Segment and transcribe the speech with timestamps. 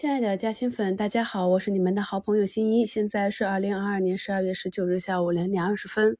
[0.00, 2.86] 亲爱的嘉兴粉，大家好，我是你们的好朋友新一。
[2.86, 6.16] 现在是二零二二年十二月十九日下午两点二十分。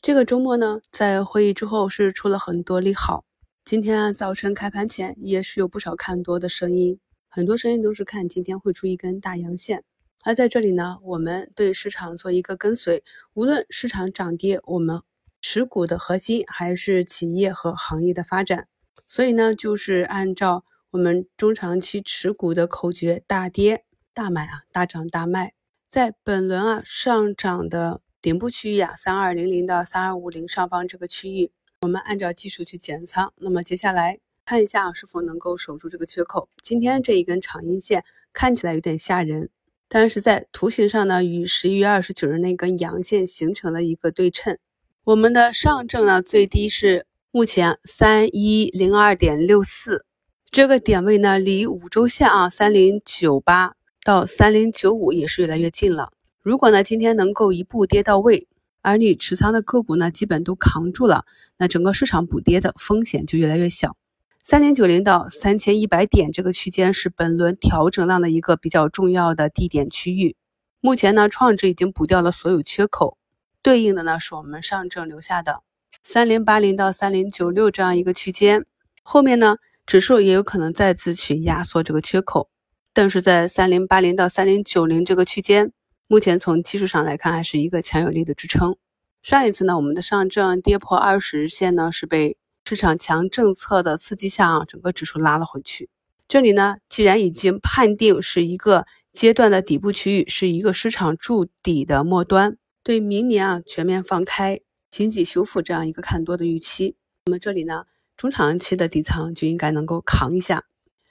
[0.00, 3.26] 这个周末呢，在会议之后是出了很多利好。
[3.66, 9.84] 今天啊，早晨开盘前也是有不少看多的声音，很多声音都是看今天会出一根大阳线。
[10.24, 13.04] 而在这里呢，我们对市场做一个跟随，
[13.34, 15.02] 无论市场涨跌，我们
[15.42, 18.68] 持股的核心还是企业和行业的发展。
[19.06, 20.64] 所以呢，就是按照。
[20.90, 23.84] 我们中长期持股的口诀：大跌
[24.14, 25.52] 大买啊，大涨大卖。
[25.86, 31.50] 在本轮啊上涨的顶部区域啊，三二零零到三二五零上方这个区域，
[31.82, 33.34] 我们按照技术去减仓。
[33.36, 36.48] 那么接下来看一下是否能够守住这个缺口。
[36.62, 39.50] 今天这一根长阴线看起来有点吓人，
[39.90, 44.56] 但是在图形上呢，与十一月二十九日那根阳线形成了一个对称。
[45.04, 50.06] 我们的上证呢，最低是目前三一零二点六四。
[50.50, 56.10] 这个点位呢，离五周线啊三零九八到三零九五也是越来越近了。
[56.42, 58.48] 如果呢今天能够一步跌到位，
[58.80, 61.26] 而你持仓的个股呢基本都扛住了，
[61.58, 63.94] 那整个市场补跌的风险就越来越小。
[64.42, 70.34] 三零九零到三千一百点这个区间是本轮调整浪的一个比较重要的地点区域。
[70.80, 73.18] 目前呢创指已经补掉了所有缺口，
[73.62, 75.60] 对应的呢是我们上证留下的
[76.02, 78.64] 三零八零到三零九六这样一个区间，
[79.02, 79.56] 后面呢。
[79.88, 82.50] 指数也有可能再次去压缩这个缺口，
[82.92, 85.72] 但是在三零八零到三零九零这个区间，
[86.08, 88.76] 目前从技术上来看还是一个强有力的支撑。
[89.22, 95.88] 上一次呢，我们的上证跌破二十日线呢，是被市场强政策的刺激下啊，整个指数拉了回去。
[96.28, 106.94] 这里呢，既然已经判定是一个阶段的底部区域，是一个市场筑底的末端，对明年啊全面放开、经济修复这样一个看多的预期。
[107.24, 107.84] 那么这里呢？
[108.18, 110.64] 中长期的底仓就应该能够扛一下，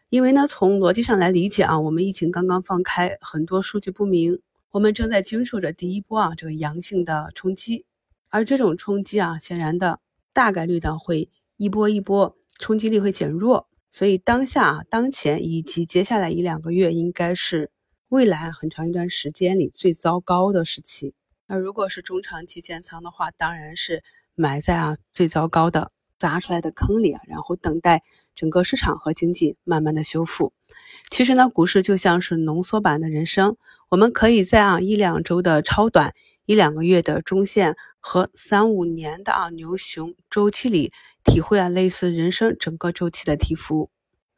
[0.10, 4.42] 因为呢，从逻辑上来理解啊，我们疫情刚刚放开，很多数据不明，
[4.72, 7.86] 我们正在经受着第一波啊这个阳性的冲击，
[8.28, 10.02] 而这种冲击啊，显然的
[10.34, 17.72] 大概率的会一波一波冲击力会减弱，所以当下啊，当前以及接下来一两个月应该是
[18.10, 21.16] 未来很长一段时间里最糟糕的时期。
[21.48, 24.04] 那如果是中长期建仓的话，当然是
[24.36, 25.94] 埋在啊最糟糕的。
[26.17, 28.04] 砸出来的坑里啊，然后等待
[28.36, 30.54] 整个市场和经济慢慢的修复。
[31.10, 33.58] 其实呢，股市就像是浓缩版的人生，
[33.89, 36.14] 我们可以在啊一两周的超短、
[36.45, 40.92] 一两个月的中线和三五年的啊牛熊周期里，
[41.23, 43.89] 体会啊类似人生整个周期的提幅。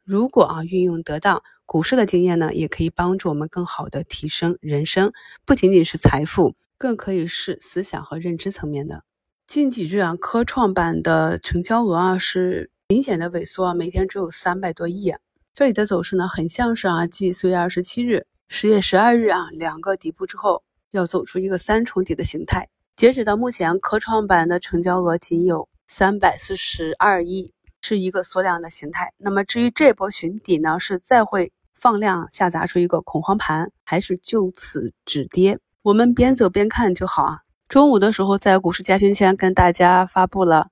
[0.04, 5.12] 如果啊运用得当，股市的经验呢，也可以帮助我们更好的提升人生，
[5.44, 9.04] 不仅仅是财富，更可以是思想和认知层面的。
[9.50, 15.12] 近几日啊，科创板的成交额啊是明显的萎缩啊，每天只有三百多亿。
[15.56, 20.62] 这里的走势呢，很像是啊，继四月二十七日、十月十二日啊两个底部之后，
[20.92, 22.68] 要走出一个三重底的形态。
[22.94, 29.12] 截止到目前，科创板的成交额仅有三百四十二亿，是一个缩量的形态。
[29.16, 35.58] 那么至于这波寻底呢，是再会放量下砸出一个恐慌盘，还是就此止跌？
[35.82, 37.40] 我们边走边看就好啊。
[37.70, 40.70] 中午的时候，在股市加权签跟大家发布了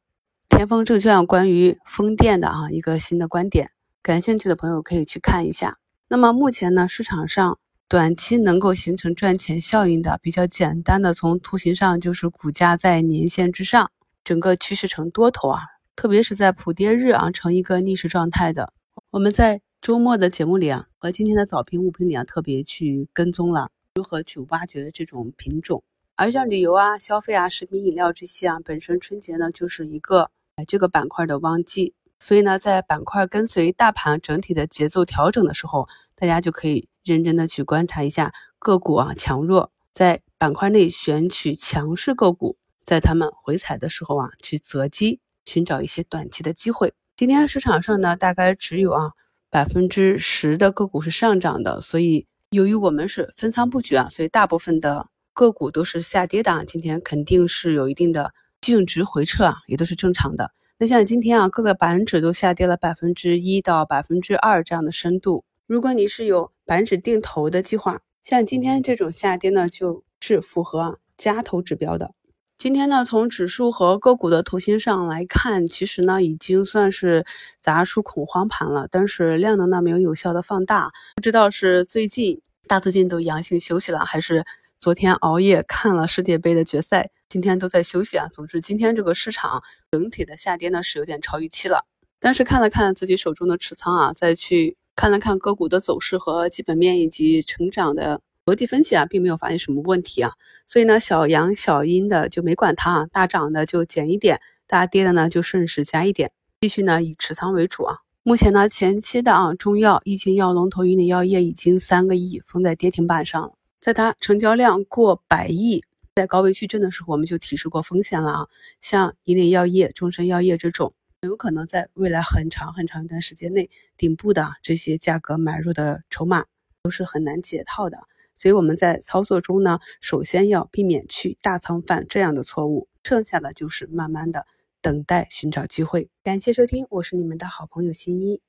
[0.48, 3.70] 天风证券关于风电的啊一个新的观点，
[4.02, 5.78] 感兴趣的朋友可以去看一下。
[6.08, 13.92] 那么目前呢，市场上短期能够形成赚钱效应的比较简单的，从图形上就是股价在年线之上，
[14.24, 15.60] 整个趋势呈多头啊，
[15.94, 18.72] 特别是在普跌日啊呈一个逆势状态的。
[19.10, 25.84] 我们在周末的节目里啊和今天的早评、午评里啊特别去跟踪了如何去挖掘这种品种。
[26.18, 30.32] 而像旅游啊、消费啊、食品饮料这些啊，本身春节呢就是一个
[30.66, 35.86] 这个板块的旺季，所以呢，在板块跟随大盘整体的节奏调整的时候，
[36.16, 46.92] 大家就可以认真的去观察一下个股啊强弱，在板块内选取强势个股，在他们回踩的时候啊去择机寻找一些短期的机会。
[47.16, 49.12] 今天市场上呢，大概只有啊
[49.50, 55.06] 百分之十的个股是上涨的，所以由于我们是分仓布局啊，所以大部分的。
[55.38, 60.50] 个股都是下跌的，今天肯定是有一定的净值回撤啊，也都是正常的。
[60.78, 65.44] 那像今天啊，各个板指都下跌了百分之一到百分之二这样的深度。
[65.68, 72.10] 如果你是有板指定投的计划，像今天这种下跌呢，就是符合加投指标的。
[72.56, 77.24] 今天呢，从指数和个股的图形上来看，其实呢已经算是
[77.60, 80.90] 砸出恐慌盘了，但是量能呢没有有效的放大。
[81.14, 84.44] 不知道是最近大资金都阳性休息了，还是？
[84.80, 88.28] 昨天熬夜看了世界杯的决赛，今天都在休息啊。
[88.32, 89.60] 总之，今天这个市场
[89.90, 91.84] 整体的下跌呢是有点超预期了。
[92.20, 100.30] 但是看了看自己手中的持仓啊，再去看了看个股的走势和基本面以及成长的逻辑分析啊，并没有发现什么问题啊。
[100.68, 107.96] 所以呢，小阳小阴的就没管它啊，大涨的就减一点，大跌的呢就顺势加一点，继续呢以持仓为主啊。
[108.22, 115.84] 目前呢，前期的啊中药、疫情药龙头引领药业已经三个亿封在跌停板上了，在它成交量过百亿。
[116.14, 118.48] 在高位去震的时候，我们就提示过风险了啊。
[118.80, 126.44] 像引领药业、中生药业这种，有可能在未来很长很长一段时间内，顶部的这些价格买入的筹码
[126.82, 128.00] 都是很难解套的。
[128.34, 134.44] 所以我们在操作中呢，首先要避免去大仓犯这样的错误，剩下的就是慢慢的
[134.82, 136.10] 等待寻找机会。
[136.24, 138.47] 感谢收听，我是你们的好朋友新一。